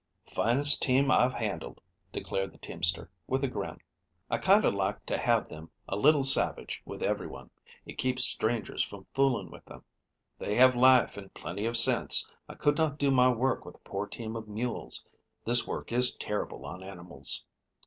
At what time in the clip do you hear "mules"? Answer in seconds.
14.47-15.05